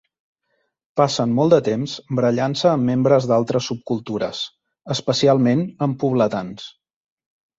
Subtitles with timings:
[0.99, 4.41] Passen molt de temps barallant-se amb membres d'altres subcultures,
[4.97, 6.67] especialment amb pobletans.